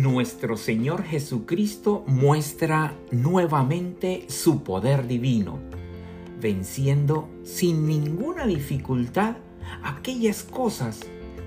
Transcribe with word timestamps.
nuestro 0.00 0.56
Señor 0.56 1.04
Jesucristo 1.04 2.04
muestra 2.06 2.94
nuevamente 3.10 4.24
su 4.28 4.62
poder 4.62 5.06
divino, 5.06 5.58
venciendo 6.40 7.28
sin 7.44 7.86
ninguna 7.86 8.46
dificultad 8.46 9.36
aquellas 9.82 10.42
cosas 10.42 11.00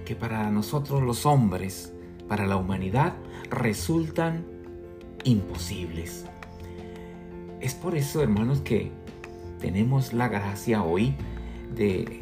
que 0.05 0.15
para 0.15 0.51
nosotros 0.51 1.01
los 1.01 1.25
hombres, 1.25 1.93
para 2.27 2.45
la 2.45 2.57
humanidad, 2.57 3.15
resultan 3.49 4.45
imposibles. 5.23 6.25
Es 7.59 7.73
por 7.73 7.95
eso, 7.95 8.21
hermanos, 8.21 8.61
que 8.61 8.91
tenemos 9.59 10.13
la 10.13 10.27
gracia 10.27 10.83
hoy 10.83 11.15
de 11.73 12.21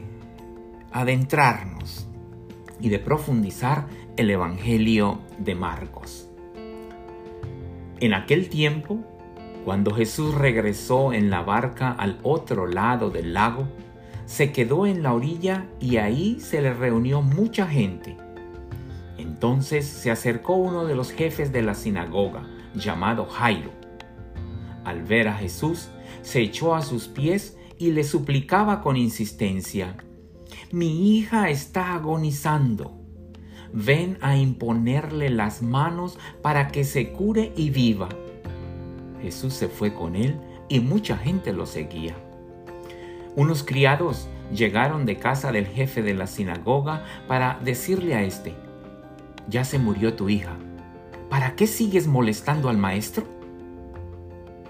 adentrarnos 0.91 2.07
y 2.81 2.89
de 2.89 2.99
profundizar 2.99 3.87
el 4.17 4.29
Evangelio 4.29 5.19
de 5.37 5.55
Marcos. 5.55 6.29
En 7.99 8.13
aquel 8.13 8.49
tiempo, 8.49 8.99
cuando 9.63 9.93
Jesús 9.93 10.33
regresó 10.33 11.13
en 11.13 11.29
la 11.29 11.43
barca 11.43 11.91
al 11.91 12.19
otro 12.23 12.65
lado 12.65 13.11
del 13.11 13.33
lago, 13.33 13.67
se 14.25 14.51
quedó 14.51 14.85
en 14.85 15.03
la 15.03 15.13
orilla 15.13 15.67
y 15.79 15.97
ahí 15.97 16.39
se 16.39 16.61
le 16.61 16.73
reunió 16.73 17.21
mucha 17.21 17.67
gente. 17.67 18.17
Entonces 19.17 19.85
se 19.85 20.09
acercó 20.09 20.55
uno 20.55 20.85
de 20.85 20.95
los 20.95 21.11
jefes 21.11 21.51
de 21.51 21.61
la 21.61 21.75
sinagoga, 21.75 22.47
llamado 22.73 23.25
Jairo. 23.25 23.71
Al 24.83 25.03
ver 25.03 25.27
a 25.27 25.35
Jesús, 25.35 25.89
se 26.23 26.41
echó 26.41 26.73
a 26.73 26.81
sus 26.81 27.07
pies 27.07 27.57
y 27.77 27.91
le 27.91 28.03
suplicaba 28.03 28.81
con 28.81 28.97
insistencia, 28.97 29.95
Mi 30.71 31.17
hija 31.17 31.49
está 31.49 31.93
agonizando 31.93 33.01
ven 33.73 34.17
a 34.21 34.37
imponerle 34.37 35.29
las 35.29 35.61
manos 35.61 36.17
para 36.41 36.69
que 36.69 36.83
se 36.83 37.11
cure 37.11 37.53
y 37.55 37.69
viva. 37.69 38.09
Jesús 39.21 39.53
se 39.53 39.67
fue 39.67 39.93
con 39.93 40.15
él 40.15 40.39
y 40.69 40.79
mucha 40.79 41.17
gente 41.17 41.53
lo 41.53 41.65
seguía. 41.65 42.15
Unos 43.35 43.63
criados 43.63 44.27
llegaron 44.53 45.05
de 45.05 45.17
casa 45.17 45.51
del 45.51 45.67
jefe 45.67 46.01
de 46.01 46.13
la 46.13 46.27
sinagoga 46.27 47.05
para 47.27 47.59
decirle 47.63 48.15
a 48.15 48.23
éste, 48.23 48.53
ya 49.47 49.63
se 49.63 49.79
murió 49.79 50.15
tu 50.15 50.29
hija, 50.29 50.55
¿para 51.29 51.55
qué 51.55 51.67
sigues 51.67 52.07
molestando 52.07 52.69
al 52.69 52.77
maestro? 52.77 53.25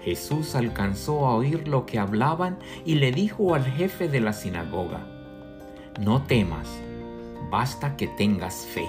Jesús 0.04 0.54
alcanzó 0.54 1.26
a 1.26 1.34
oír 1.34 1.68
lo 1.68 1.86
que 1.86 1.98
hablaban 1.98 2.58
y 2.84 2.96
le 2.96 3.12
dijo 3.12 3.54
al 3.54 3.64
jefe 3.64 4.08
de 4.08 4.20
la 4.20 4.32
sinagoga, 4.32 5.06
no 6.00 6.22
temas, 6.22 6.68
basta 7.50 7.96
que 7.96 8.08
tengas 8.08 8.66
fe. 8.66 8.86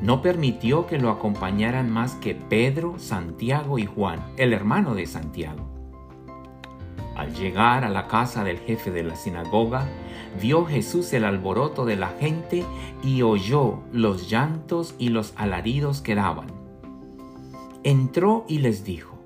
No 0.00 0.22
permitió 0.22 0.86
que 0.86 0.98
lo 0.98 1.10
acompañaran 1.10 1.90
más 1.90 2.14
que 2.14 2.34
Pedro, 2.34 2.98
Santiago 2.98 3.78
y 3.78 3.86
Juan, 3.86 4.20
el 4.36 4.52
hermano 4.52 4.94
de 4.94 5.06
Santiago. 5.06 5.64
Al 7.16 7.34
llegar 7.34 7.84
a 7.84 7.88
la 7.88 8.06
casa 8.06 8.44
del 8.44 8.58
jefe 8.58 8.90
de 8.90 9.02
la 9.02 9.16
sinagoga, 9.16 9.86
vio 10.40 10.66
Jesús 10.66 11.12
el 11.12 11.24
alboroto 11.24 11.84
de 11.84 11.96
la 11.96 12.08
gente 12.08 12.64
y 13.02 13.22
oyó 13.22 13.80
los 13.92 14.30
llantos 14.30 14.94
y 14.98 15.08
los 15.08 15.32
alaridos 15.36 16.00
que 16.00 16.14
daban. 16.14 16.48
Entró 17.82 18.44
y 18.48 18.58
les 18.58 18.84
dijo, 18.84 19.18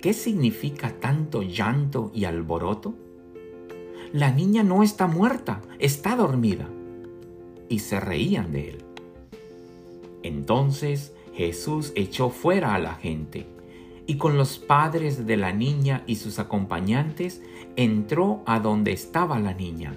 ¿qué 0.00 0.12
significa 0.12 0.90
tanto 1.00 1.42
llanto 1.42 2.10
y 2.14 2.24
alboroto? 2.24 2.94
La 4.12 4.30
niña 4.30 4.62
no 4.62 4.82
está 4.82 5.06
muerta, 5.06 5.60
está 5.78 6.16
dormida. 6.16 6.68
Y 7.68 7.80
se 7.80 8.00
reían 8.00 8.52
de 8.52 8.70
él. 8.70 8.84
Entonces 10.22 11.12
Jesús 11.34 11.92
echó 11.94 12.30
fuera 12.30 12.74
a 12.74 12.78
la 12.78 12.94
gente 12.94 13.46
y 14.06 14.16
con 14.16 14.38
los 14.38 14.58
padres 14.58 15.26
de 15.26 15.36
la 15.36 15.52
niña 15.52 16.02
y 16.06 16.16
sus 16.16 16.38
acompañantes 16.38 17.42
entró 17.76 18.42
a 18.46 18.58
donde 18.58 18.92
estaba 18.92 19.38
la 19.38 19.52
niña. 19.52 19.92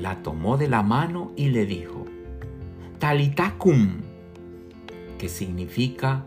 La 0.00 0.22
tomó 0.22 0.56
de 0.58 0.68
la 0.68 0.82
mano 0.82 1.32
y 1.36 1.48
le 1.48 1.66
dijo, 1.66 2.04
Talitacum, 2.98 4.00
que 5.18 5.28
significa, 5.28 6.26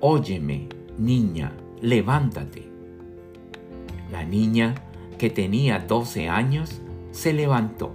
Óyeme, 0.00 0.68
niña, 0.96 1.52
levántate. 1.80 2.70
La 4.12 4.24
niña 4.24 4.74
que 5.18 5.30
tenía 5.30 5.78
12 5.78 6.28
años, 6.28 6.82
se 7.10 7.32
levantó. 7.32 7.92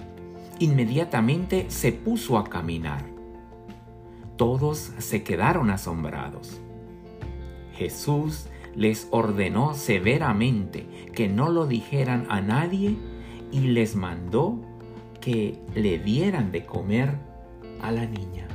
Inmediatamente 0.60 1.66
se 1.70 1.92
puso 1.92 2.38
a 2.38 2.46
caminar. 2.46 3.06
Todos 4.38 4.92
se 4.98 5.24
quedaron 5.24 5.70
asombrados. 5.70 6.60
Jesús 7.74 8.48
les 8.76 9.08
ordenó 9.12 9.74
severamente 9.74 10.88
que 11.14 11.28
no 11.28 11.50
lo 11.50 11.68
dijeran 11.68 12.26
a 12.30 12.42
nadie 12.42 12.98
y 13.52 13.60
les 13.60 13.96
mandó 13.96 14.60
que 15.20 15.60
le 15.76 16.00
dieran 16.00 16.52
de 16.52 16.66
comer 16.66 17.16
a 17.82 17.92
la 17.92 18.06
niña. 18.06 18.48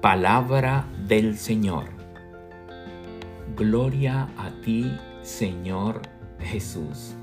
Palabra 0.00 0.86
del 1.06 1.36
Señor. 1.36 1.86
Gloria 3.56 4.28
a 4.36 4.50
ti, 4.62 4.90
Señor 5.22 6.13
Jesús. 6.44 7.14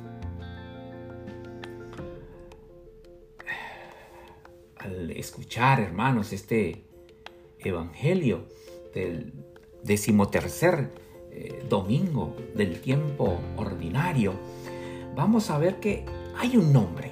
Al 4.78 5.12
escuchar, 5.12 5.80
hermanos, 5.80 6.34
este 6.34 6.84
evangelio 7.60 8.48
del 8.94 9.34
decimotercer 9.84 10.92
eh, 11.32 11.64
domingo 11.70 12.36
del 12.56 12.82
tiempo 12.82 13.40
ordinario, 13.58 14.34
vamos 15.16 15.50
a 15.50 15.58
ver 15.58 15.80
que 15.80 16.04
hay 16.38 16.58
un 16.58 16.74
nombre, 16.74 17.12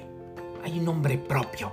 hay 0.64 0.78
un 0.78 0.84
nombre 0.84 1.16
propio, 1.16 1.72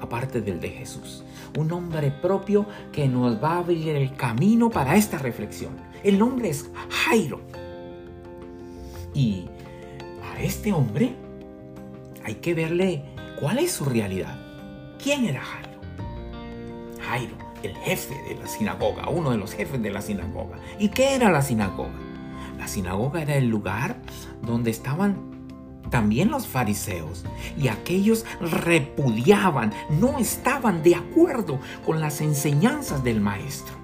aparte 0.00 0.40
del 0.42 0.60
de 0.60 0.68
Jesús. 0.68 1.24
Un 1.58 1.68
nombre 1.68 2.10
propio 2.10 2.66
que 2.92 3.08
nos 3.08 3.42
va 3.42 3.54
a 3.54 3.58
abrir 3.58 3.96
el 3.96 4.14
camino 4.14 4.70
para 4.70 4.96
esta 4.96 5.18
reflexión. 5.18 5.76
El 6.04 6.18
nombre 6.18 6.50
es 6.50 6.70
Jairo. 6.90 7.40
Y 9.14 9.46
a 10.22 10.40
este 10.40 10.72
hombre 10.72 11.14
hay 12.24 12.36
que 12.36 12.54
verle 12.54 13.04
cuál 13.38 13.58
es 13.58 13.72
su 13.72 13.84
realidad. 13.84 14.38
¿Quién 15.02 15.24
era 15.24 15.42
Jairo? 15.42 15.80
Jairo, 17.00 17.36
el 17.62 17.74
jefe 17.76 18.14
de 18.28 18.36
la 18.36 18.46
sinagoga, 18.46 19.08
uno 19.08 19.30
de 19.30 19.38
los 19.38 19.52
jefes 19.52 19.82
de 19.82 19.90
la 19.90 20.02
sinagoga. 20.02 20.58
¿Y 20.78 20.88
qué 20.88 21.14
era 21.14 21.30
la 21.30 21.42
sinagoga? 21.42 21.90
La 22.58 22.68
sinagoga 22.68 23.22
era 23.22 23.36
el 23.36 23.48
lugar 23.48 23.96
donde 24.42 24.70
estaban 24.70 25.30
también 25.90 26.30
los 26.30 26.46
fariseos 26.46 27.24
y 27.58 27.68
aquellos 27.68 28.24
repudiaban, 28.40 29.72
no 29.90 30.18
estaban 30.18 30.82
de 30.82 30.94
acuerdo 30.94 31.58
con 31.84 32.00
las 32.00 32.20
enseñanzas 32.20 33.02
del 33.02 33.20
maestro. 33.20 33.74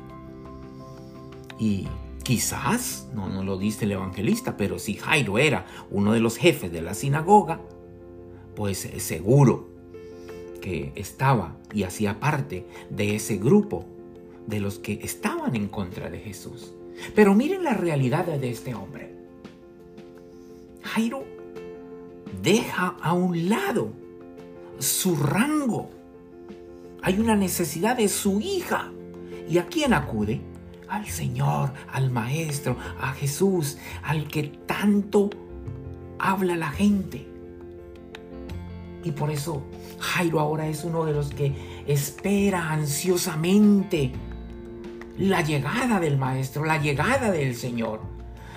Y 1.59 1.89
Quizás, 2.27 3.07
no 3.15 3.45
lo 3.45 3.57
dice 3.57 3.85
el 3.85 3.93
evangelista, 3.93 4.57
pero 4.57 4.81
si 4.81 4.95
Jairo 4.95 5.39
era 5.39 5.65
uno 5.93 6.13
de 6.13 6.19
los 6.19 6.37
jefes 6.37 6.73
de 6.73 6.83
la 6.83 6.93
sinagoga, 6.93 7.61
pues 8.57 8.79
seguro 8.99 9.69
que 10.61 10.91
estaba 10.97 11.57
y 11.73 11.85
hacía 11.85 12.19
parte 12.19 12.67
de 12.91 13.15
ese 13.15 13.37
grupo 13.37 13.85
de 14.45 14.59
los 14.59 14.81
que 14.81 14.95
estaban 15.05 15.55
en 15.55 15.69
contra 15.69 16.11
de 16.11 16.19
Jesús. 16.19 16.73
Pero 17.15 17.33
miren 17.37 17.63
la 17.63 17.75
realidad 17.75 18.27
de 18.27 18.51
este 18.51 18.75
hombre. 18.75 19.15
Jairo 20.83 21.23
deja 22.43 22.97
a 23.01 23.13
un 23.13 23.49
lado 23.49 23.93
su 24.81 25.15
rango. 25.15 25.91
Hay 27.03 27.21
una 27.21 27.37
necesidad 27.37 27.97
de 27.97 28.09
su 28.09 28.41
hija. 28.41 28.91
¿Y 29.49 29.59
a 29.59 29.67
quién 29.67 29.95
acude? 29.95 30.56
Al 30.89 31.07
Señor, 31.07 31.73
al 31.93 32.11
Maestro, 32.11 32.77
a 33.01 33.13
Jesús, 33.13 33.79
al 34.03 34.29
que 34.29 34.45
tanto 34.67 35.31
habla 36.19 36.57
la 36.57 36.71
gente. 36.71 37.27
Y 39.05 39.13
por 39.13 39.31
eso 39.31 39.63
Jairo 40.01 40.41
ahora 40.41 40.67
es 40.67 40.85
uno 40.85 41.05
de 41.05 41.13
los 41.13 41.31
que 41.31 41.85
espera 41.87 42.71
ansiosamente 42.71 44.13
la 45.19 45.43
llegada 45.43 46.01
del 46.01 46.19
Maestro, 46.19 46.65
la 46.65 46.79
llegada 46.79 47.31
del 47.31 47.55
Señor. 47.55 48.01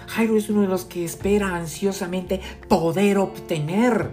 Jairo 0.07 0.37
es 0.37 0.49
uno 0.49 0.61
de 0.61 0.67
los 0.67 0.85
que 0.85 1.05
espera 1.05 1.55
ansiosamente 1.55 2.41
poder 2.67 3.19
obtener 3.19 4.09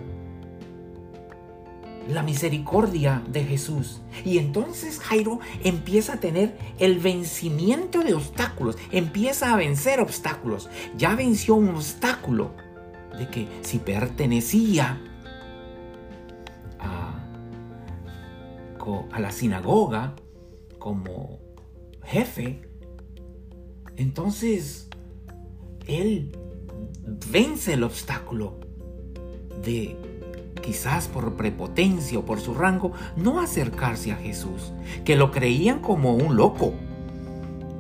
la 2.09 2.23
misericordia 2.23 3.23
de 3.29 3.45
Jesús. 3.45 4.01
Y 4.25 4.39
entonces 4.39 5.01
Jairo 5.01 5.41
empieza 5.65 6.15
a 6.15 6.21
tener 6.21 6.57
el 6.79 6.99
vencimiento 6.99 8.03
de 8.03 8.15
obstáculos, 8.15 8.77
empieza 8.91 9.53
a 9.53 9.57
vencer 9.57 10.01
obstáculos. 10.01 10.69
Ya 10.97 11.15
venció 11.15 11.55
un 11.55 11.71
obstáculo 11.71 12.53
de 13.19 13.29
que 13.29 13.49
si 13.63 13.79
pertenecía 13.79 15.01
a, 16.79 17.13
la 19.19 19.33
sinagoga, 19.33 20.15
como 20.79 21.41
jefe, 22.05 22.63
entonces 23.97 24.89
él 25.89 26.31
vence 27.31 27.73
el 27.73 27.83
obstáculo 27.83 28.61
de 29.65 29.97
quizás 30.63 31.09
por 31.09 31.35
prepotencia 31.35 32.19
o 32.19 32.25
por 32.25 32.41
su 32.41 32.55
rango, 32.55 32.93
no 33.17 33.41
acercarse 33.41 34.13
a 34.13 34.17
Jesús, 34.17 34.73
que 35.05 35.17
lo 35.17 35.31
creían 35.31 35.81
como 35.81 36.15
un 36.15 36.37
loco 36.37 36.75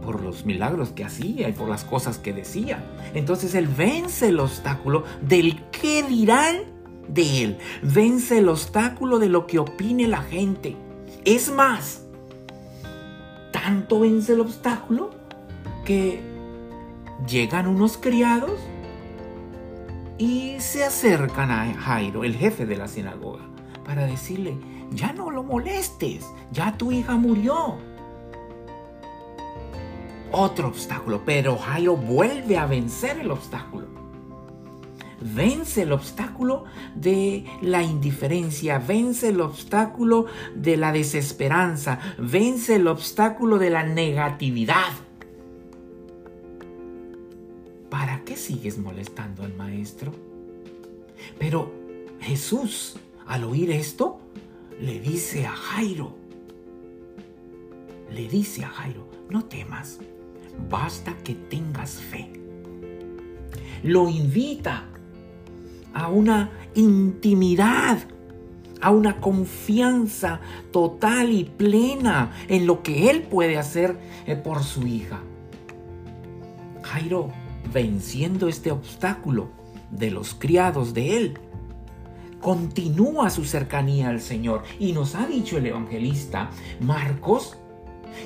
por 0.04 0.22
los 0.22 0.46
milagros 0.46 0.90
que 0.90 1.04
hacía 1.04 1.48
y 1.48 1.52
por 1.52 1.68
las 1.68 1.84
cosas 1.84 2.18
que 2.18 2.32
decía. 2.32 2.84
Entonces 3.14 3.54
él 3.54 3.66
vence 3.66 4.28
el 4.28 4.38
obstáculo 4.38 5.04
del 5.20 5.60
qué 5.72 6.04
dirán 6.04 6.58
de 7.08 7.42
él, 7.42 7.58
vence 7.82 8.38
el 8.38 8.48
obstáculo 8.48 9.18
de 9.18 9.28
lo 9.28 9.46
que 9.46 9.58
opine 9.58 10.06
la 10.06 10.22
gente. 10.22 10.76
Es 11.24 11.52
más, 11.52 12.02
tanto 13.50 14.00
vence 14.00 14.34
el 14.34 14.40
obstáculo 14.40 15.10
que 15.84 16.20
llegan 17.26 17.66
unos 17.66 17.96
criados 17.96 18.60
y 20.18 20.60
se 20.60 20.84
acercan 20.84 21.50
a 21.50 21.74
Jairo, 21.74 22.24
el 22.24 22.36
jefe 22.36 22.66
de 22.66 22.76
la 22.76 22.88
sinagoga, 22.88 23.44
para 23.84 24.06
decirle, 24.06 24.56
ya 24.90 25.12
no 25.12 25.30
lo 25.30 25.42
molestes, 25.42 26.26
ya 26.52 26.76
tu 26.76 26.92
hija 26.92 27.16
murió. 27.16 27.76
Otro 30.32 30.68
obstáculo, 30.68 31.22
pero 31.24 31.56
Jairo 31.56 31.96
vuelve 31.96 32.58
a 32.58 32.66
vencer 32.66 33.18
el 33.18 33.30
obstáculo. 33.30 33.86
Vence 35.20 35.82
el 35.82 35.92
obstáculo 35.92 36.64
de 36.94 37.46
la 37.62 37.82
indiferencia, 37.82 38.78
vence 38.78 39.28
el 39.28 39.40
obstáculo 39.40 40.26
de 40.54 40.76
la 40.76 40.92
desesperanza, 40.92 41.98
vence 42.18 42.76
el 42.76 42.86
obstáculo 42.86 43.58
de 43.58 43.70
la 43.70 43.82
negatividad. 43.82 44.92
Sigues 48.46 48.78
molestando 48.78 49.42
al 49.42 49.54
maestro? 49.54 50.12
Pero 51.38 51.72
Jesús, 52.20 52.96
al 53.26 53.42
oír 53.42 53.72
esto, 53.72 54.20
le 54.80 55.00
dice 55.00 55.46
a 55.46 55.52
Jairo, 55.52 56.14
le 58.12 58.28
dice 58.28 58.64
a 58.64 58.68
Jairo, 58.68 59.08
no 59.30 59.44
temas, 59.46 59.98
basta 60.70 61.12
que 61.24 61.34
tengas 61.34 61.94
fe. 61.94 62.30
Lo 63.82 64.08
invita 64.08 64.84
a 65.92 66.08
una 66.08 66.50
intimidad, 66.74 67.98
a 68.80 68.90
una 68.92 69.20
confianza 69.20 70.40
total 70.70 71.32
y 71.32 71.44
plena 71.44 72.32
en 72.46 72.66
lo 72.66 72.84
que 72.84 73.10
él 73.10 73.22
puede 73.22 73.58
hacer 73.58 73.98
eh, 74.26 74.36
por 74.36 74.62
su 74.62 74.86
hija. 74.86 75.20
Jairo 76.82 77.32
venciendo 77.72 78.48
este 78.48 78.70
obstáculo 78.70 79.50
de 79.90 80.10
los 80.10 80.34
criados 80.34 80.94
de 80.94 81.16
él, 81.16 81.38
continúa 82.40 83.30
su 83.30 83.44
cercanía 83.44 84.08
al 84.08 84.20
Señor. 84.20 84.62
Y 84.78 84.92
nos 84.92 85.14
ha 85.14 85.26
dicho 85.26 85.58
el 85.58 85.66
evangelista 85.66 86.50
Marcos 86.80 87.56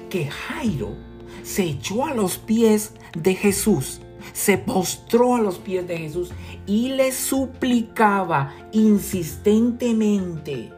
que 0.08 0.26
Jairo 0.26 0.94
se 1.42 1.64
echó 1.64 2.06
a 2.06 2.14
los 2.14 2.38
pies 2.38 2.94
de 3.16 3.34
Jesús, 3.34 4.00
se 4.32 4.58
postró 4.58 5.36
a 5.36 5.40
los 5.40 5.58
pies 5.58 5.88
de 5.88 5.98
Jesús 5.98 6.30
y 6.66 6.90
le 6.90 7.12
suplicaba 7.12 8.54
insistentemente. 8.72 10.72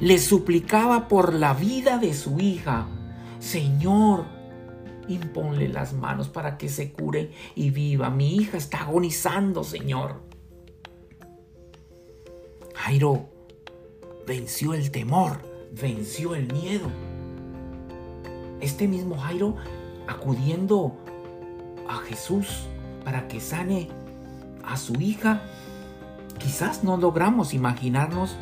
Le 0.00 0.18
suplicaba 0.18 1.08
por 1.08 1.34
la 1.34 1.54
vida 1.54 1.98
de 1.98 2.14
su 2.14 2.38
hija. 2.38 2.86
Señor, 3.40 4.26
imponle 5.08 5.68
las 5.68 5.92
manos 5.92 6.28
para 6.28 6.58
que 6.58 6.68
se 6.68 6.92
cure 6.92 7.32
y 7.54 7.70
viva. 7.70 8.10
Mi 8.10 8.36
hija 8.36 8.56
está 8.56 8.82
agonizando, 8.82 9.64
Señor. 9.64 10.20
Jairo 12.74 13.28
venció 14.26 14.74
el 14.74 14.90
temor, 14.90 15.42
venció 15.72 16.34
el 16.34 16.52
miedo. 16.52 16.88
Este 18.60 18.86
mismo 18.86 19.16
Jairo 19.16 19.56
acudiendo 20.06 20.96
a 21.88 21.96
Jesús 21.98 22.66
para 23.04 23.28
que 23.28 23.40
sane 23.40 23.88
a 24.64 24.76
su 24.76 24.94
hija, 25.00 25.42
quizás 26.38 26.84
no 26.84 26.96
logramos 26.96 27.54
imaginarnos 27.54 28.36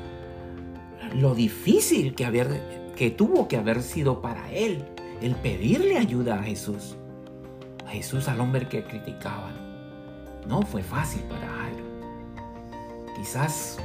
lo 1.14 1.34
difícil 1.34 2.14
que, 2.14 2.92
que 2.96 3.10
tuvo 3.10 3.48
que 3.48 3.56
haber 3.56 3.82
sido 3.82 4.20
para 4.20 4.52
él 4.52 4.95
el 5.20 5.34
pedirle 5.36 5.98
ayuda 5.98 6.40
a 6.40 6.42
Jesús. 6.42 6.96
A 7.86 7.90
Jesús 7.90 8.28
al 8.28 8.40
hombre 8.40 8.68
que 8.68 8.84
criticaban. 8.84 9.54
No 10.46 10.62
fue 10.62 10.82
fácil 10.82 11.22
para 11.22 11.48
Jairo. 11.48 11.84
Quizás 13.16 13.78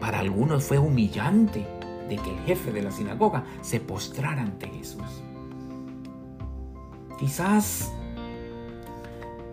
para 0.00 0.18
algunos 0.18 0.64
fue 0.64 0.78
humillante 0.78 1.66
de 2.08 2.16
que 2.16 2.30
el 2.30 2.38
jefe 2.40 2.72
de 2.72 2.82
la 2.82 2.90
sinagoga 2.90 3.44
se 3.62 3.80
postrara 3.80 4.42
ante 4.42 4.68
Jesús. 4.68 5.22
Quizás 7.18 7.92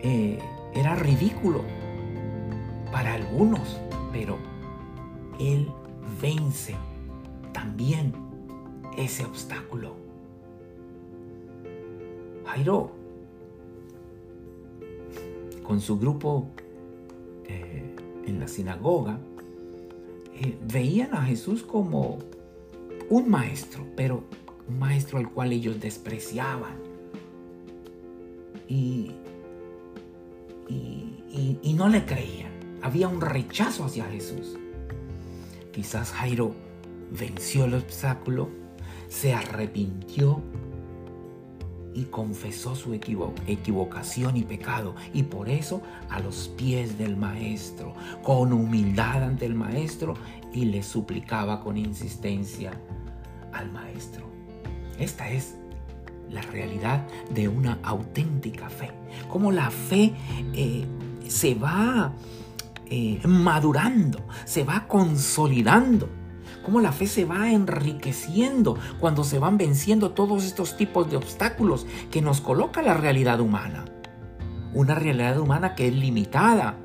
eh, 0.00 0.38
era 0.74 0.94
ridículo 0.96 1.62
para 2.90 3.14
algunos, 3.14 3.80
pero 4.12 4.36
Él 5.38 5.70
vence 6.20 6.74
también 7.52 8.12
ese 8.96 9.24
obstáculo. 9.24 10.01
Jairo, 12.46 12.90
con 15.62 15.80
su 15.80 15.98
grupo 15.98 16.48
eh, 17.46 17.94
en 18.26 18.40
la 18.40 18.48
sinagoga, 18.48 19.18
eh, 20.34 20.56
veían 20.72 21.14
a 21.14 21.22
Jesús 21.22 21.62
como 21.62 22.18
un 23.08 23.28
maestro, 23.28 23.84
pero 23.96 24.24
un 24.68 24.78
maestro 24.78 25.18
al 25.18 25.30
cual 25.30 25.52
ellos 25.52 25.80
despreciaban. 25.80 26.76
Y, 28.68 29.12
y, 30.68 31.58
y 31.62 31.74
no 31.74 31.88
le 31.88 32.04
creían. 32.04 32.52
Había 32.80 33.08
un 33.08 33.20
rechazo 33.20 33.84
hacia 33.84 34.04
Jesús. 34.06 34.58
Quizás 35.72 36.10
Jairo 36.12 36.54
venció 37.18 37.66
el 37.66 37.74
obstáculo, 37.74 38.48
se 39.08 39.34
arrepintió 39.34 40.42
y 41.94 42.04
confesó 42.04 42.74
su 42.74 42.94
equivocación 42.94 44.36
y 44.36 44.42
pecado 44.42 44.94
y 45.12 45.24
por 45.24 45.48
eso 45.48 45.82
a 46.08 46.20
los 46.20 46.48
pies 46.56 46.98
del 46.98 47.16
maestro, 47.16 47.94
con 48.22 48.52
humildad 48.52 49.22
ante 49.22 49.46
el 49.46 49.54
maestro 49.54 50.14
y 50.52 50.66
le 50.66 50.82
suplicaba 50.82 51.60
con 51.60 51.76
insistencia 51.76 52.72
al 53.52 53.70
maestro. 53.70 54.26
Esta 54.98 55.30
es 55.30 55.56
la 56.30 56.42
realidad 56.42 57.06
de 57.30 57.48
una 57.48 57.78
auténtica 57.82 58.70
fe, 58.70 58.90
como 59.28 59.52
la 59.52 59.70
fe 59.70 60.14
eh, 60.54 60.86
se 61.28 61.54
va 61.54 62.12
eh, 62.86 63.20
madurando, 63.26 64.18
se 64.44 64.64
va 64.64 64.86
consolidando 64.86 66.21
cómo 66.62 66.80
la 66.80 66.92
fe 66.92 67.06
se 67.06 67.24
va 67.24 67.50
enriqueciendo 67.50 68.78
cuando 69.00 69.24
se 69.24 69.38
van 69.38 69.58
venciendo 69.58 70.12
todos 70.12 70.44
estos 70.44 70.76
tipos 70.76 71.10
de 71.10 71.16
obstáculos 71.16 71.86
que 72.10 72.22
nos 72.22 72.40
coloca 72.40 72.82
la 72.82 72.94
realidad 72.94 73.40
humana. 73.40 73.84
Una 74.74 74.94
realidad 74.94 75.38
humana 75.38 75.74
que 75.74 75.88
es 75.88 75.94
limitada, 75.94 76.78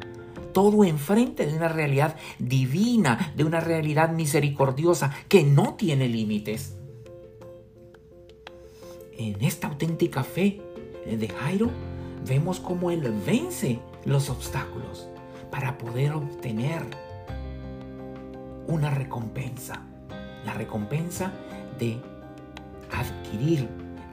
todo 0.54 0.84
enfrente 0.84 1.46
de 1.46 1.56
una 1.56 1.70
realidad 1.70 2.16
divina, 2.40 3.32
de 3.36 3.44
una 3.44 3.60
realidad 3.60 4.10
misericordiosa 4.10 5.14
que 5.30 5.44
no 5.44 5.76
tiene 5.76 6.08
límites. 6.08 6.76
En 9.18 9.44
esta 9.44 9.68
auténtica 9.68 10.24
fe 10.24 10.62
de 11.06 11.28
Jairo 11.28 11.70
vemos 12.28 12.60
cómo 12.60 12.92
él 12.92 13.14
vence 13.26 13.80
los 14.06 14.30
obstáculos 14.30 15.08
para 15.50 15.78
poder 15.78 16.14
obtener 16.14 17.07
una 18.68 18.90
recompensa. 18.92 19.82
La 20.46 20.54
recompensa 20.54 21.32
de 21.80 21.98
adquirir, 22.92 23.68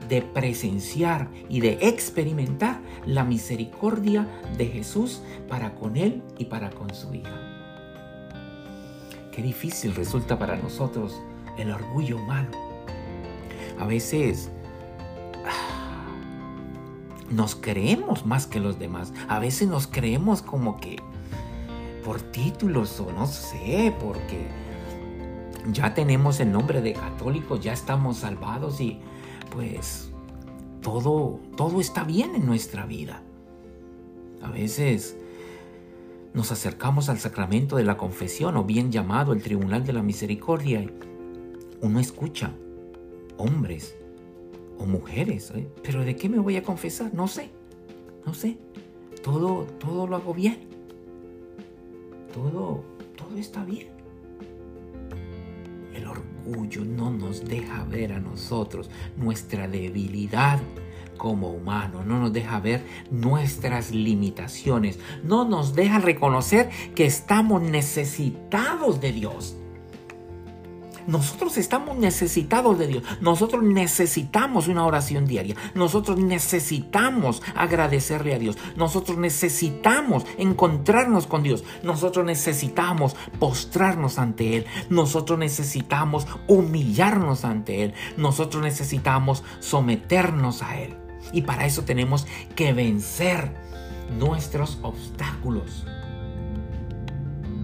de 0.09 0.21
presenciar 0.21 1.29
y 1.49 1.59
de 1.61 1.79
experimentar 1.81 2.79
la 3.05 3.23
misericordia 3.23 4.27
de 4.57 4.67
Jesús 4.67 5.21
para 5.47 5.75
con 5.75 5.97
él 5.97 6.21
y 6.37 6.45
para 6.45 6.69
con 6.69 6.93
su 6.93 7.13
hija. 7.13 7.39
Qué 9.31 9.41
difícil 9.41 9.93
resulta 9.95 10.39
para 10.39 10.55
nosotros 10.55 11.21
el 11.57 11.71
orgullo 11.71 12.17
humano. 12.17 12.49
A 13.79 13.85
veces 13.85 14.49
ah, 15.45 16.05
nos 17.29 17.55
creemos 17.55 18.25
más 18.25 18.47
que 18.47 18.59
los 18.59 18.79
demás. 18.79 19.13
A 19.27 19.39
veces 19.39 19.67
nos 19.67 19.87
creemos 19.87 20.41
como 20.41 20.77
que 20.77 21.01
por 22.05 22.21
títulos 22.21 22.99
o 22.99 23.11
no 23.11 23.25
sé, 23.25 23.91
porque 23.99 24.47
ya 25.71 25.95
tenemos 25.95 26.39
el 26.39 26.51
nombre 26.51 26.79
de 26.81 26.93
católicos, 26.93 27.59
ya 27.59 27.73
estamos 27.73 28.17
salvados 28.17 28.79
y 28.79 28.99
pues 29.49 30.11
todo, 30.81 31.39
todo 31.57 31.81
está 31.81 32.03
bien 32.03 32.35
en 32.35 32.45
nuestra 32.45 32.85
vida. 32.85 33.23
A 34.43 34.51
veces 34.51 35.17
nos 36.35 36.51
acercamos 36.51 37.09
al 37.09 37.17
sacramento 37.17 37.75
de 37.75 37.83
la 37.83 37.97
confesión 37.97 38.55
o 38.55 38.63
bien 38.63 38.91
llamado 38.91 39.33
el 39.33 39.41
tribunal 39.41 39.83
de 39.83 39.93
la 39.93 40.03
misericordia 40.03 40.81
y 40.81 40.93
uno 41.81 41.99
escucha 41.99 42.51
hombres 43.37 43.97
o 44.77 44.85
mujeres, 44.85 45.51
¿eh? 45.55 45.67
pero 45.81 46.05
¿de 46.05 46.15
qué 46.15 46.29
me 46.29 46.37
voy 46.37 46.57
a 46.57 46.61
confesar? 46.61 47.13
No 47.15 47.27
sé, 47.27 47.49
no 48.27 48.35
sé. 48.35 48.59
Todo, 49.23 49.65
todo 49.79 50.05
lo 50.05 50.17
hago 50.17 50.35
bien. 50.35 50.74
Todo, 52.35 52.83
todo 53.15 53.37
está 53.37 53.63
bien. 53.63 53.87
El 55.93 56.05
orgullo 56.05 56.83
no 56.83 57.09
nos 57.09 57.45
deja 57.45 57.85
ver 57.85 58.11
a 58.11 58.19
nosotros 58.19 58.89
nuestra 59.15 59.69
debilidad 59.69 60.59
como 61.15 61.49
humano, 61.49 62.03
no 62.03 62.19
nos 62.19 62.33
deja 62.33 62.59
ver 62.59 62.83
nuestras 63.09 63.91
limitaciones, 63.91 64.99
no 65.23 65.45
nos 65.45 65.75
deja 65.75 65.99
reconocer 65.99 66.69
que 66.93 67.05
estamos 67.05 67.61
necesitados 67.61 68.99
de 68.99 69.13
Dios. 69.13 69.55
Nosotros 71.07 71.57
estamos 71.57 71.97
necesitados 71.97 72.77
de 72.79 72.87
Dios. 72.87 73.03
Nosotros 73.21 73.63
necesitamos 73.63 74.67
una 74.67 74.85
oración 74.85 75.25
diaria. 75.25 75.55
Nosotros 75.73 76.17
necesitamos 76.17 77.41
agradecerle 77.55 78.33
a 78.33 78.39
Dios. 78.39 78.57
Nosotros 78.75 79.17
necesitamos 79.17 80.25
encontrarnos 80.37 81.27
con 81.27 81.43
Dios. 81.43 81.63
Nosotros 81.83 82.25
necesitamos 82.25 83.15
postrarnos 83.39 84.17
ante 84.19 84.57
Él. 84.57 84.65
Nosotros 84.89 85.37
necesitamos 85.37 86.27
humillarnos 86.47 87.45
ante 87.45 87.83
Él. 87.83 87.93
Nosotros 88.17 88.63
necesitamos 88.63 89.43
someternos 89.59 90.61
a 90.61 90.79
Él. 90.79 90.95
Y 91.31 91.41
para 91.41 91.65
eso 91.65 91.83
tenemos 91.83 92.27
que 92.55 92.73
vencer 92.73 93.51
nuestros 94.17 94.79
obstáculos. 94.81 95.85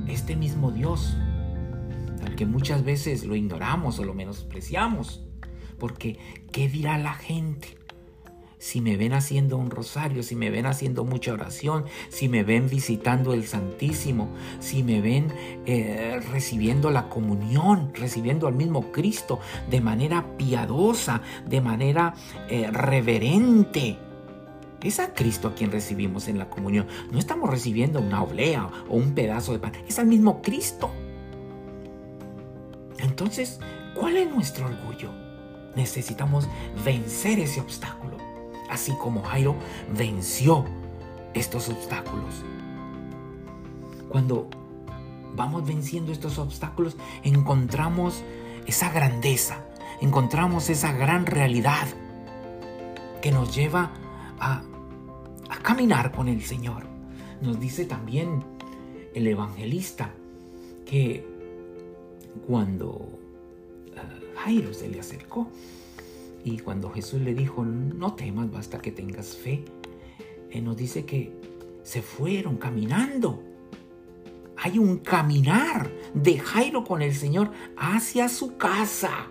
Este 0.07 0.35
mismo 0.35 0.71
Dios 0.71 1.15
muchas 2.45 2.83
veces 2.83 3.25
lo 3.25 3.35
ignoramos 3.35 3.99
o 3.99 4.03
lo 4.03 4.13
menospreciamos. 4.13 5.23
Porque, 5.79 6.19
¿qué 6.51 6.69
dirá 6.69 6.97
la 6.97 7.13
gente? 7.13 7.77
Si 8.61 8.79
me 8.79 8.95
ven 8.95 9.13
haciendo 9.13 9.57
un 9.57 9.71
rosario, 9.71 10.21
si 10.21 10.35
me 10.35 10.51
ven 10.51 10.67
haciendo 10.67 11.03
mucha 11.03 11.33
oración, 11.33 11.85
si 12.09 12.29
me 12.29 12.43
ven 12.43 12.69
visitando 12.69 13.33
el 13.33 13.47
Santísimo, 13.47 14.29
si 14.59 14.83
me 14.83 15.01
ven 15.01 15.33
eh, 15.65 16.19
recibiendo 16.31 16.91
la 16.91 17.09
comunión, 17.09 17.91
recibiendo 17.95 18.45
al 18.47 18.53
mismo 18.53 18.91
Cristo 18.91 19.39
de 19.71 19.81
manera 19.81 20.37
piadosa, 20.37 21.23
de 21.47 21.59
manera 21.59 22.13
eh, 22.49 22.69
reverente. 22.69 23.97
Es 24.83 24.99
a 24.99 25.15
Cristo 25.15 25.47
a 25.47 25.55
quien 25.55 25.71
recibimos 25.71 26.27
en 26.27 26.37
la 26.37 26.47
comunión. 26.51 26.85
No 27.11 27.17
estamos 27.17 27.49
recibiendo 27.49 27.99
una 27.99 28.21
oblea 28.21 28.69
o 28.87 28.95
un 28.95 29.15
pedazo 29.15 29.53
de 29.53 29.59
pan. 29.59 29.73
Es 29.87 29.97
al 29.97 30.05
mismo 30.05 30.43
Cristo. 30.43 30.91
Entonces, 33.11 33.59
¿cuál 33.93 34.15
es 34.15 34.31
nuestro 34.31 34.67
orgullo? 34.67 35.11
Necesitamos 35.75 36.47
vencer 36.85 37.39
ese 37.39 37.59
obstáculo, 37.59 38.15
así 38.69 38.93
como 38.93 39.21
Jairo 39.23 39.57
venció 39.97 40.63
estos 41.33 41.67
obstáculos. 41.67 42.45
Cuando 44.07 44.49
vamos 45.35 45.67
venciendo 45.67 46.13
estos 46.13 46.37
obstáculos, 46.37 46.95
encontramos 47.21 48.23
esa 48.65 48.89
grandeza, 48.93 49.57
encontramos 49.99 50.69
esa 50.69 50.93
gran 50.93 51.25
realidad 51.25 51.87
que 53.21 53.33
nos 53.33 53.53
lleva 53.53 53.91
a, 54.39 54.61
a 55.49 55.57
caminar 55.57 56.13
con 56.13 56.29
el 56.29 56.45
Señor. 56.45 56.85
Nos 57.41 57.59
dice 57.59 57.83
también 57.83 58.45
el 59.13 59.27
evangelista 59.27 60.13
que 60.85 61.30
cuando 62.51 62.87
uh, 62.89 64.39
Jairo 64.39 64.73
se 64.73 64.89
le 64.89 64.99
acercó 64.99 65.47
y 66.43 66.57
cuando 66.59 66.89
Jesús 66.89 67.21
le 67.21 67.33
dijo, 67.33 67.63
no 67.63 68.13
temas, 68.15 68.51
basta 68.51 68.79
que 68.79 68.91
tengas 68.91 69.37
fe, 69.37 69.63
él 70.51 70.65
nos 70.65 70.75
dice 70.75 71.05
que 71.05 71.31
se 71.81 72.01
fueron 72.01 72.57
caminando. 72.57 73.41
Hay 74.57 74.79
un 74.79 74.97
caminar 74.97 75.89
de 76.13 76.39
Jairo 76.39 76.83
con 76.83 77.01
el 77.01 77.15
Señor 77.15 77.51
hacia 77.77 78.27
su 78.27 78.57
casa. 78.57 79.27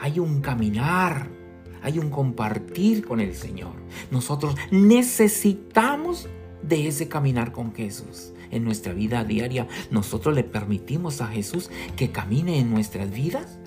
Hay 0.00 0.18
un 0.18 0.40
caminar, 0.40 1.28
hay 1.80 2.00
un 2.00 2.10
compartir 2.10 3.06
con 3.06 3.20
el 3.20 3.36
Señor. 3.36 3.74
Nosotros 4.10 4.56
necesitamos 4.72 6.28
de 6.60 6.88
ese 6.88 7.06
caminar 7.06 7.52
con 7.52 7.72
Jesús 7.72 8.32
en 8.52 8.64
nuestra 8.64 8.92
vida 8.92 9.24
diaria, 9.24 9.66
nosotros 9.90 10.34
le 10.36 10.44
permitimos 10.44 11.20
a 11.20 11.26
Jesús 11.26 11.70
que 11.96 12.12
camine 12.12 12.60
en 12.60 12.70
nuestras 12.70 13.10
vidas? 13.10 13.58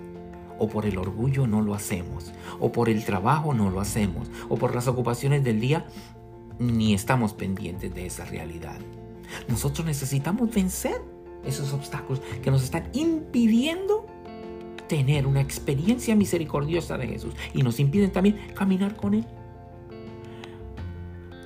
¿O 0.57 0.69
por 0.69 0.85
el 0.85 0.97
orgullo 0.97 1.47
no 1.47 1.61
lo 1.61 1.73
hacemos? 1.73 2.31
¿O 2.61 2.71
por 2.71 2.87
el 2.87 3.03
trabajo 3.03 3.53
no 3.53 3.69
lo 3.69 3.81
hacemos? 3.81 4.29
¿O 4.47 4.55
por 4.55 4.73
las 4.73 4.87
ocupaciones 4.87 5.43
del 5.43 5.59
día 5.59 5.85
ni 6.59 6.93
estamos 6.93 7.33
pendientes 7.33 7.93
de 7.93 8.05
esa 8.05 8.23
realidad? 8.23 8.79
Nosotros 9.49 9.85
necesitamos 9.85 10.53
vencer 10.53 11.01
esos 11.43 11.73
obstáculos 11.73 12.21
que 12.41 12.51
nos 12.51 12.63
están 12.63 12.89
impidiendo 12.93 14.05
tener 14.87 15.27
una 15.27 15.41
experiencia 15.41 16.15
misericordiosa 16.15 16.97
de 16.97 17.07
Jesús 17.07 17.33
y 17.53 17.63
nos 17.63 17.79
impiden 17.79 18.11
también 18.11 18.37
caminar 18.53 18.95
con 18.95 19.15
Él. 19.15 19.25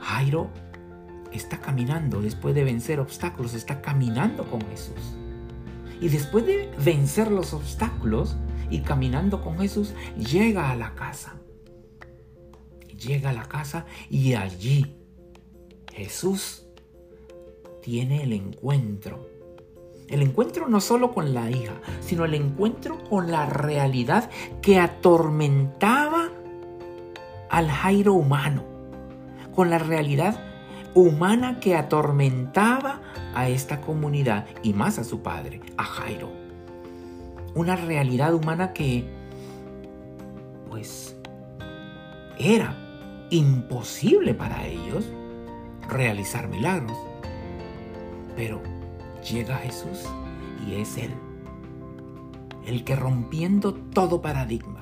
Jairo 0.02 0.50
está 1.32 1.60
caminando, 1.60 2.22
después 2.22 2.56
de 2.56 2.64
vencer 2.64 3.00
obstáculos, 3.00 3.54
está 3.54 3.82
caminando 3.82 4.50
con 4.50 4.62
Jesús. 4.62 5.16
Y 6.02 6.10
después 6.10 6.46
de 6.46 6.72
vencer 6.84 7.32
los 7.32 7.54
obstáculos 7.54 8.38
y 8.70 8.82
caminando 8.82 9.42
con 9.42 9.58
Jesús, 9.60 9.94
llega 10.18 10.72
a 10.72 10.76
la 10.76 10.96
casa. 10.96 11.36
Llega 12.98 13.30
a 13.30 13.34
la 13.34 13.46
casa 13.46 13.86
y 14.10 14.34
allí 14.34 14.96
Jesús 15.94 16.66
tiene 17.82 18.24
el 18.24 18.34
encuentro. 18.34 19.28
El 20.08 20.22
encuentro 20.22 20.68
no 20.68 20.82
solo 20.82 21.14
con 21.14 21.34
la 21.34 21.52
hija, 21.52 21.74
sino 22.02 22.26
el 22.26 22.34
encuentro 22.34 23.04
con 23.10 23.32
la 23.32 23.46
realidad 23.46 24.30
que 24.62 24.80
atormentaba 24.80 26.30
al 27.50 27.70
Jairo 27.70 28.14
humano, 28.14 28.64
con 29.54 29.70
la 29.70 29.78
realidad 29.78 30.49
humana 30.94 31.60
que 31.60 31.76
atormentaba 31.76 33.02
a 33.36 33.50
esta 33.50 33.82
comunidad 33.82 34.46
y 34.64 34.74
más 34.74 35.00
a 35.00 35.04
su 35.04 35.22
padre, 35.22 35.62
a 35.78 35.84
Jairo. 35.84 36.32
Una 37.56 37.76
realidad 37.76 38.34
humana 38.34 38.74
que, 38.74 39.10
pues, 40.70 41.16
era 42.38 42.76
imposible 43.30 44.34
para 44.34 44.66
ellos 44.66 45.06
realizar 45.88 46.48
milagros. 46.48 46.98
Pero 48.36 48.62
llega 49.30 49.58
Jesús 49.58 50.06
y 50.66 50.76
es 50.76 50.98
Él, 50.98 51.12
el 52.66 52.84
que 52.84 52.96
rompiendo 52.96 53.74
todo 53.74 54.22
paradigma, 54.22 54.79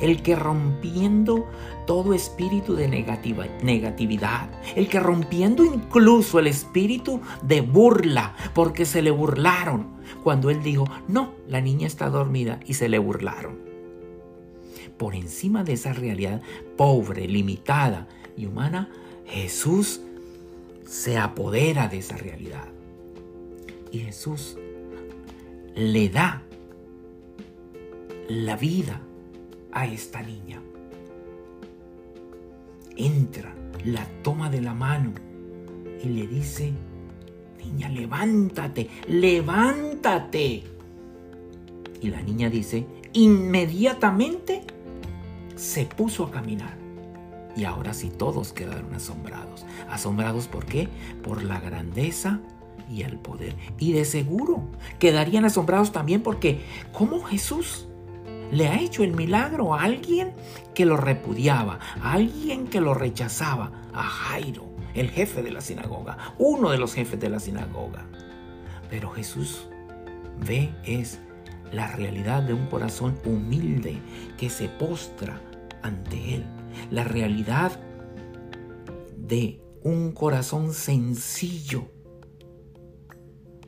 el 0.00 0.22
que 0.22 0.36
rompiendo 0.36 1.46
todo 1.86 2.14
espíritu 2.14 2.74
de 2.74 2.88
negatividad, 2.88 4.50
el 4.74 4.88
que 4.88 5.00
rompiendo 5.00 5.64
incluso 5.64 6.38
el 6.38 6.46
espíritu 6.46 7.20
de 7.42 7.60
burla, 7.60 8.34
porque 8.54 8.84
se 8.84 9.02
le 9.02 9.10
burlaron 9.10 9.96
cuando 10.22 10.50
él 10.50 10.62
dijo, 10.62 10.86
no, 11.08 11.32
la 11.48 11.60
niña 11.60 11.86
está 11.86 12.10
dormida 12.10 12.60
y 12.66 12.74
se 12.74 12.88
le 12.88 12.98
burlaron. 12.98 13.58
Por 14.98 15.14
encima 15.14 15.62
de 15.62 15.74
esa 15.74 15.92
realidad 15.92 16.42
pobre, 16.76 17.28
limitada 17.28 18.08
y 18.36 18.46
humana, 18.46 18.90
Jesús 19.26 20.00
se 20.84 21.18
apodera 21.18 21.88
de 21.88 21.98
esa 21.98 22.16
realidad. 22.16 22.68
Y 23.90 24.00
Jesús 24.00 24.56
le 25.74 26.08
da 26.08 26.42
la 28.28 28.56
vida 28.56 29.00
a 29.76 29.84
esta 29.84 30.22
niña. 30.22 30.58
Entra, 32.96 33.54
la 33.84 34.06
toma 34.22 34.48
de 34.48 34.62
la 34.62 34.72
mano 34.72 35.12
y 36.02 36.08
le 36.08 36.26
dice, 36.26 36.72
niña, 37.62 37.90
levántate, 37.90 38.88
levántate. 39.06 40.64
Y 42.00 42.08
la 42.08 42.22
niña 42.22 42.48
dice, 42.48 42.86
inmediatamente 43.12 44.62
se 45.56 45.84
puso 45.84 46.24
a 46.24 46.30
caminar. 46.30 46.74
Y 47.54 47.64
ahora 47.64 47.92
sí 47.92 48.08
todos 48.08 48.54
quedaron 48.54 48.94
asombrados. 48.94 49.66
¿Asombrados 49.90 50.48
por 50.48 50.64
qué? 50.64 50.88
Por 51.22 51.42
la 51.42 51.60
grandeza 51.60 52.40
y 52.90 53.02
el 53.02 53.18
poder. 53.18 53.54
Y 53.78 53.92
de 53.92 54.06
seguro 54.06 54.62
quedarían 54.98 55.44
asombrados 55.44 55.92
también 55.92 56.22
porque 56.22 56.60
¿cómo 56.94 57.22
Jesús 57.24 57.85
le 58.50 58.68
ha 58.68 58.80
hecho 58.80 59.02
el 59.04 59.12
milagro 59.12 59.74
a 59.74 59.82
alguien 59.82 60.34
que 60.74 60.84
lo 60.84 60.96
repudiaba, 60.96 61.78
a 62.00 62.12
alguien 62.12 62.66
que 62.66 62.80
lo 62.80 62.94
rechazaba, 62.94 63.72
a 63.92 64.02
Jairo, 64.02 64.64
el 64.94 65.10
jefe 65.10 65.42
de 65.42 65.50
la 65.50 65.60
sinagoga, 65.60 66.34
uno 66.38 66.70
de 66.70 66.78
los 66.78 66.94
jefes 66.94 67.18
de 67.20 67.28
la 67.28 67.40
sinagoga. 67.40 68.06
Pero 68.90 69.10
Jesús 69.10 69.68
ve 70.46 70.72
es 70.84 71.18
la 71.72 71.88
realidad 71.88 72.42
de 72.42 72.54
un 72.54 72.66
corazón 72.66 73.18
humilde 73.24 73.98
que 74.38 74.50
se 74.50 74.68
postra 74.68 75.40
ante 75.82 76.34
Él, 76.34 76.44
la 76.90 77.04
realidad 77.04 77.78
de 79.16 79.60
un 79.82 80.12
corazón 80.12 80.72
sencillo 80.72 81.90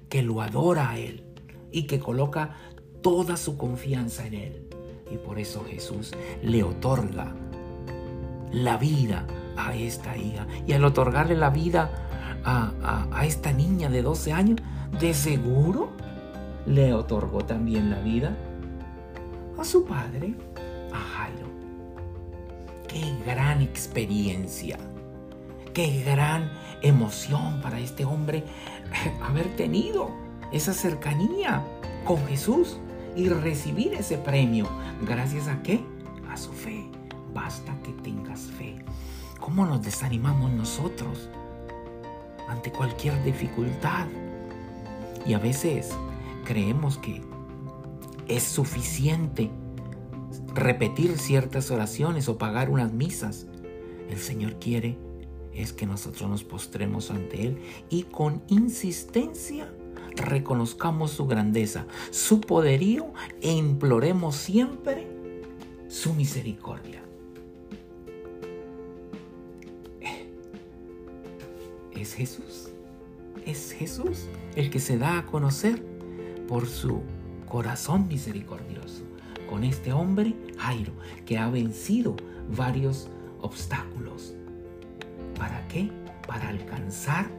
que 0.08 0.22
lo 0.22 0.40
adora 0.40 0.90
a 0.90 0.98
Él 0.98 1.24
y 1.70 1.86
que 1.86 1.98
coloca 1.98 2.56
toda 3.08 3.38
su 3.38 3.56
confianza 3.56 4.26
en 4.26 4.34
Él. 4.34 4.62
Y 5.10 5.16
por 5.16 5.38
eso 5.38 5.64
Jesús 5.64 6.12
le 6.42 6.62
otorga 6.62 7.32
la 8.52 8.76
vida 8.76 9.26
a 9.56 9.74
esta 9.74 10.14
hija. 10.14 10.46
Y 10.66 10.74
al 10.74 10.84
otorgarle 10.84 11.34
la 11.34 11.48
vida 11.48 11.90
a, 12.44 13.24
esta 13.24 13.50
niña 13.50 13.88
de 13.88 14.02
12 14.02 14.32
años, 14.34 14.60
de 15.00 15.14
seguro 15.14 15.88
le 16.66 16.92
otorgó 16.92 17.46
también 17.46 17.88
la 17.88 18.00
vida 18.00 18.36
a 19.58 19.64
su 19.64 19.86
padre, 19.86 20.34
a 20.92 20.98
Jairo. 20.98 21.48
Qué 22.88 23.14
gran 23.24 23.62
experiencia, 23.62 24.76
qué 25.72 26.02
gran 26.04 26.52
emoción 26.82 27.62
para 27.62 27.80
este 27.80 28.04
hombre 28.04 28.44
haber 29.22 29.56
tenido 29.56 30.10
esa 30.52 30.74
cercanía 30.74 31.64
con 32.04 32.18
Jesús 32.26 32.78
y 33.18 33.28
recibir 33.28 33.94
ese 33.94 34.16
premio. 34.16 34.68
¿Gracias 35.02 35.48
a 35.48 35.60
qué? 35.62 35.80
A 36.30 36.36
su 36.36 36.52
fe. 36.52 36.86
Basta 37.34 37.76
que 37.82 37.92
tengas 37.92 38.42
fe. 38.42 38.76
¿Cómo 39.40 39.66
nos 39.66 39.82
desanimamos 39.82 40.52
nosotros 40.52 41.28
ante 42.46 42.70
cualquier 42.70 43.22
dificultad? 43.24 44.06
Y 45.26 45.34
a 45.34 45.40
veces 45.40 45.90
creemos 46.44 46.96
que 46.98 47.20
es 48.28 48.44
suficiente 48.44 49.50
repetir 50.54 51.18
ciertas 51.18 51.72
oraciones 51.72 52.28
o 52.28 52.38
pagar 52.38 52.70
unas 52.70 52.92
misas. 52.92 53.46
El 54.08 54.18
Señor 54.18 54.60
quiere 54.60 54.96
es 55.52 55.72
que 55.72 55.86
nosotros 55.86 56.30
nos 56.30 56.44
postremos 56.44 57.10
ante 57.10 57.48
Él 57.48 57.62
y 57.90 58.04
con 58.04 58.42
insistencia 58.46 59.72
reconozcamos 60.16 61.10
su 61.10 61.26
grandeza, 61.26 61.86
su 62.10 62.40
poderío 62.40 63.12
e 63.40 63.52
imploremos 63.52 64.36
siempre 64.36 65.06
su 65.88 66.14
misericordia. 66.14 67.02
¿Es 71.92 72.14
Jesús? 72.14 72.68
¿Es 73.44 73.72
Jesús 73.72 74.26
el 74.54 74.70
que 74.70 74.78
se 74.78 74.98
da 74.98 75.18
a 75.18 75.26
conocer 75.26 75.82
por 76.46 76.66
su 76.66 77.02
corazón 77.46 78.06
misericordioso 78.08 79.02
con 79.48 79.64
este 79.64 79.92
hombre, 79.92 80.34
Jairo, 80.58 80.92
que 81.24 81.38
ha 81.38 81.48
vencido 81.48 82.14
varios 82.56 83.08
obstáculos? 83.40 84.34
¿Para 85.36 85.66
qué? 85.68 85.90
Para 86.26 86.50
alcanzar 86.50 87.30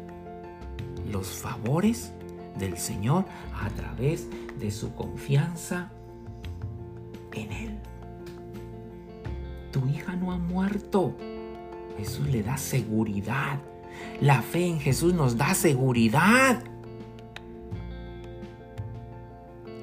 los 1.11 1.27
favores 1.27 2.11
del 2.59 2.77
Señor 2.77 3.25
a 3.59 3.69
través 3.69 4.27
de 4.59 4.69
su 4.69 4.93
confianza 4.93 5.91
en 7.33 7.51
Él. 7.51 7.79
Tu 9.72 9.85
hija 9.87 10.15
no 10.15 10.31
ha 10.31 10.37
muerto. 10.37 11.15
Jesús 11.98 12.27
le 12.27 12.43
da 12.43 12.57
seguridad. 12.57 13.59
La 14.22 14.41
fe 14.41 14.67
en 14.67 14.79
Jesús 14.79 15.13
nos 15.13 15.37
da 15.37 15.53
seguridad. 15.53 16.63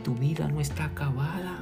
Tu 0.02 0.14
vida 0.14 0.48
no 0.48 0.60
está 0.60 0.84
acabada. 0.84 1.55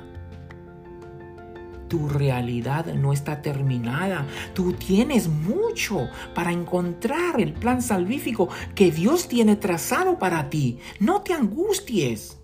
Tu 1.94 2.08
realidad 2.08 2.86
no 2.92 3.12
está 3.12 3.40
terminada. 3.40 4.26
Tú 4.52 4.72
tienes 4.72 5.28
mucho 5.28 6.08
para 6.34 6.50
encontrar 6.50 7.40
el 7.40 7.52
plan 7.52 7.82
salvífico 7.82 8.48
que 8.74 8.90
Dios 8.90 9.28
tiene 9.28 9.54
trazado 9.54 10.18
para 10.18 10.50
ti. 10.50 10.80
No 10.98 11.20
te 11.20 11.34
angusties. 11.34 12.36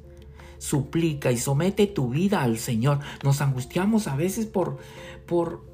Suplica 0.59 1.33
y 1.33 1.37
somete 1.37 1.89
tu 1.89 2.11
vida 2.11 2.45
al 2.45 2.59
Señor. 2.59 3.01
Nos 3.25 3.41
angustiamos 3.41 4.07
a 4.07 4.15
veces 4.15 4.47
por, 4.47 4.79
por, 5.27 5.65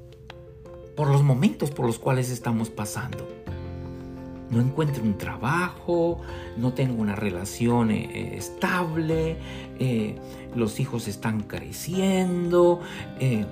por 0.95 1.09
los 1.11 1.21
momentos 1.21 1.69
por 1.69 1.85
los 1.85 1.99
cuales 1.99 2.31
estamos 2.31 2.71
pasando 2.71 3.27
no 4.49 4.61
encuentro 4.61 5.03
un 5.03 5.17
trabajo, 5.17 6.21
no 6.57 6.73
tengo 6.73 7.01
una 7.01 7.15
relación 7.15 7.91
eh, 7.91 8.37
estable, 8.37 9.37
eh, 9.79 10.15
los 10.55 10.79
hijos 10.79 11.07
están 11.07 11.41
creciendo, 11.43 12.79
eh, 13.19 13.45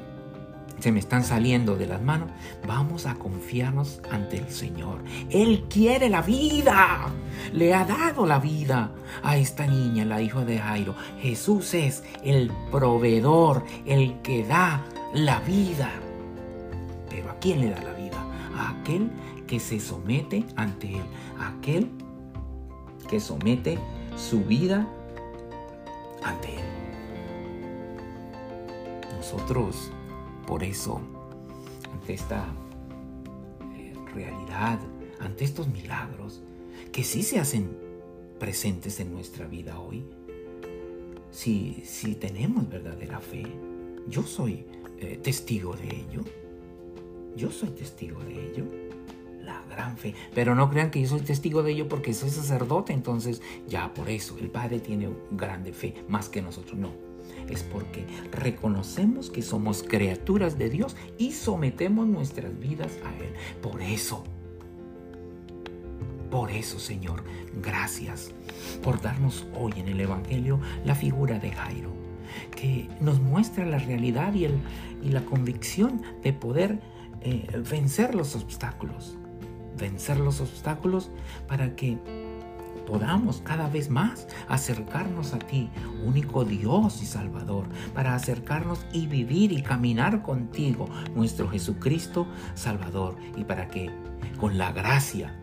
se 0.86 0.92
me 0.92 1.00
están 1.00 1.24
saliendo 1.24 1.76
de 1.78 1.88
las 1.88 2.00
manos, 2.04 2.30
vamos 2.68 3.08
a 3.08 3.16
confiarnos 3.16 4.02
ante 4.12 4.38
el 4.38 4.52
Señor. 4.52 5.00
Él 5.32 5.66
quiere 5.68 6.12
la 6.12 6.22
vida. 6.22 7.08
Le 7.54 7.74
ha 7.74 7.86
dado 7.86 8.28
la 8.28 8.38
vida 8.38 8.92
a 9.24 9.36
esta 9.36 9.66
niña, 9.66 10.06
la 10.06 10.22
hija 10.22 10.46
de 10.46 10.60
Jairo. 10.60 10.94
Jesús 11.20 11.74
es 11.74 12.04
el 12.24 12.52
proveedor, 12.72 13.66
el 13.88 14.22
que 14.22 14.44
da 14.44 14.86
la 15.12 15.40
vida. 15.40 15.90
Pero 17.10 17.32
¿a 17.32 17.40
quién 17.40 17.62
le 17.62 17.72
da 17.72 17.82
la 17.82 17.94
vida? 17.94 18.24
A 18.56 18.80
aquel 18.80 19.10
que 19.48 19.60
se 19.60 19.80
somete 19.80 20.46
ante 20.56 20.98
Él. 20.98 21.06
A 21.40 21.48
aquel 21.48 21.90
que 23.10 23.20
somete 23.20 23.80
su 24.16 24.44
vida 24.44 24.88
ante 26.24 26.50
Él. 26.50 26.64
Nosotros 29.18 29.90
por 30.46 30.64
eso, 30.64 31.02
ante 31.92 32.14
esta 32.14 32.46
eh, 33.76 33.94
realidad, 34.14 34.80
ante 35.20 35.44
estos 35.44 35.68
milagros, 35.68 36.42
que 36.92 37.04
sí 37.04 37.24
se 37.24 37.40
hacen 37.40 37.78
presentes 38.40 39.00
en 39.00 39.12
nuestra 39.14 39.48
vida 39.48 39.80
hoy, 39.80 40.06
si, 41.32 41.82
si 41.86 42.16
tenemos 42.16 42.70
verdadera 42.70 43.20
fe, 43.20 43.46
yo 44.08 44.24
soy 44.24 44.66
eh, 45.00 45.20
testigo 45.22 45.74
de 45.74 45.88
ello, 45.88 46.24
yo 47.36 47.52
soy 47.52 47.70
testigo 47.70 48.24
de 48.24 48.52
ello, 48.52 48.66
la 49.42 49.62
gran 49.70 49.98
fe, 49.98 50.16
pero 50.34 50.56
no 50.56 50.70
crean 50.70 50.92
que 50.92 51.02
yo 51.02 51.10
soy 51.10 51.22
testigo 51.22 51.64
de 51.64 51.72
ello 51.72 51.90
porque 51.90 52.14
soy 52.14 52.30
sacerdote, 52.30 52.94
entonces 52.94 53.42
ya 53.68 53.94
por 53.94 54.10
eso 54.10 54.38
el 54.40 54.50
Padre 54.50 54.80
tiene 54.80 55.10
grande 55.32 55.74
fe, 55.74 55.96
más 56.08 56.30
que 56.30 56.42
nosotros, 56.42 56.78
no 56.78 57.05
es 57.50 57.64
porque 57.64 58.06
reconocemos 58.32 59.30
que 59.30 59.42
somos 59.42 59.84
criaturas 59.84 60.58
de 60.58 60.70
Dios 60.70 60.96
y 61.18 61.32
sometemos 61.32 62.08
nuestras 62.08 62.58
vidas 62.60 62.98
a 63.06 63.14
Él. 63.24 63.34
Por 63.62 63.82
eso, 63.82 64.24
por 66.32 66.52
eso, 66.52 66.80
Señor, 66.80 67.24
gracias 67.62 68.32
por 68.84 69.02
darnos 69.02 69.46
hoy 69.58 69.74
en 69.78 69.88
el 69.88 70.02
Evangelio 70.02 70.60
la 70.84 70.96
figura 70.96 71.40
de 71.40 71.52
Jairo, 71.52 71.92
que 72.56 72.90
nos 73.00 73.22
muestra 73.22 73.66
la 73.66 73.78
realidad 73.78 74.34
y, 74.34 74.46
el, 74.46 74.58
y 75.04 75.10
la 75.10 75.24
convicción 75.24 76.02
de 76.24 76.34
poder 76.34 76.80
eh, 77.22 77.48
vencer 77.70 78.16
los 78.16 78.36
obstáculos. 78.36 79.18
Vencer 79.78 80.20
los 80.20 80.42
obstáculos 80.42 81.10
para 81.48 81.76
que 81.76 81.98
podamos 82.86 83.42
cada 83.42 83.70
vez 83.70 83.90
más 83.90 84.28
acercarnos 84.48 85.34
a 85.34 85.40
ti, 85.40 85.70
único 86.06 86.46
Dios 86.46 87.02
y 87.02 87.06
Salvador, 87.06 87.68
para 87.94 88.16
acercarnos 88.16 88.86
y 88.92 89.08
vivir 89.08 89.52
y 89.52 89.62
caminar 89.62 90.22
contigo, 90.22 90.88
nuestro 91.16 91.50
Jesucristo 91.50 92.28
Salvador, 92.54 93.16
y 93.36 93.44
para 93.44 93.68
que 93.68 93.92
con 94.40 94.58
la 94.58 94.72
gracia 94.72 95.40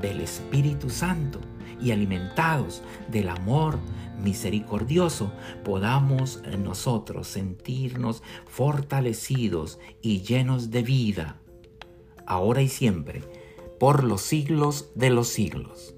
del 0.00 0.20
Espíritu 0.20 0.90
Santo 0.90 1.40
y 1.80 1.90
alimentados 1.92 2.82
del 3.10 3.28
amor 3.28 3.78
misericordioso, 4.22 5.32
podamos 5.64 6.42
nosotros 6.58 7.26
sentirnos 7.26 8.22
fortalecidos 8.46 9.78
y 10.02 10.20
llenos 10.20 10.70
de 10.70 10.82
vida, 10.82 11.40
ahora 12.26 12.62
y 12.62 12.68
siempre, 12.68 13.22
por 13.78 14.04
los 14.04 14.20
siglos 14.20 14.90
de 14.94 15.10
los 15.10 15.28
siglos. 15.28 15.94